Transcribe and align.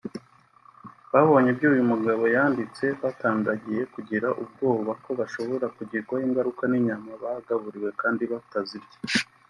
babonye 1.11 1.49
ibyo 1.53 1.67
uyu 1.73 1.83
mugabo 1.91 2.23
yanditse 2.35 2.85
batandangiye 3.01 3.81
kugira 3.93 4.27
ubwoba 4.41 4.91
ko 5.03 5.09
bashobora 5.19 5.65
kugirwaho 5.77 6.23
ingaruka 6.27 6.63
n’inyama 6.71 7.11
bagaburiwe 7.23 7.89
kandi 8.01 8.23
batazirya 8.33 8.97